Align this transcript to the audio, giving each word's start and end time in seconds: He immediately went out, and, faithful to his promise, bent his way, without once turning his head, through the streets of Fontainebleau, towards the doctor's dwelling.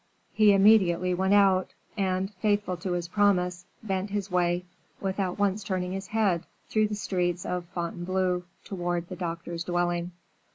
He 0.33 0.51
immediately 0.53 1.13
went 1.13 1.35
out, 1.35 1.75
and, 1.95 2.33
faithful 2.33 2.75
to 2.77 2.93
his 2.93 3.07
promise, 3.07 3.65
bent 3.83 4.09
his 4.09 4.31
way, 4.31 4.65
without 4.99 5.37
once 5.37 5.63
turning 5.63 5.91
his 5.91 6.07
head, 6.07 6.47
through 6.69 6.87
the 6.87 6.95
streets 6.95 7.45
of 7.45 7.65
Fontainebleau, 7.65 8.41
towards 8.63 9.09
the 9.09 9.15
doctor's 9.15 9.63
dwelling. 9.63 10.13